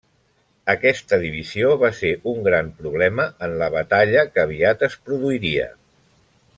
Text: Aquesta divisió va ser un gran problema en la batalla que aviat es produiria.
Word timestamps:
Aquesta 0.73 1.19
divisió 1.23 1.75
va 1.83 1.91
ser 1.99 2.11
un 2.33 2.41
gran 2.49 2.71
problema 2.81 3.27
en 3.49 3.53
la 3.63 3.71
batalla 3.79 4.27
que 4.33 4.47
aviat 4.49 4.87
es 4.91 4.97
produiria. 5.11 5.69